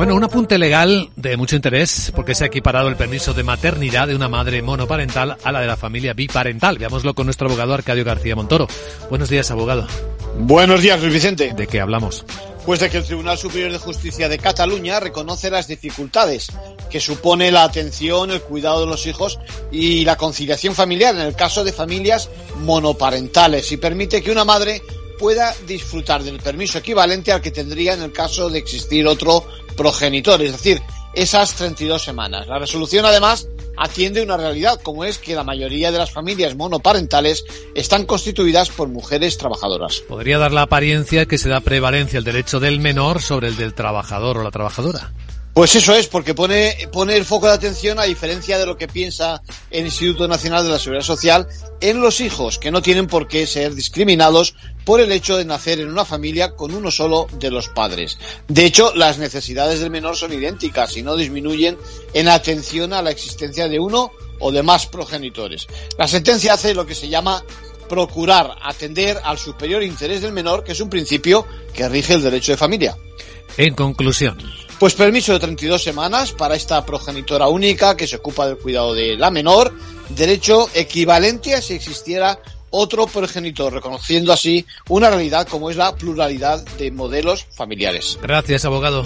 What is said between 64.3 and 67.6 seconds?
o de más progenitores. La sentencia hace lo que se llama